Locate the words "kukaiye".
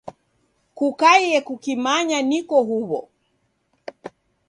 0.77-1.37